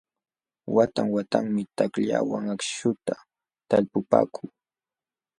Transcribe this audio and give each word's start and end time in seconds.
Watan 0.75 1.07
watanmi 1.15 1.61
takllawan 1.77 2.45
akśhuta 2.53 3.13
talpupaakuu. 3.69 4.47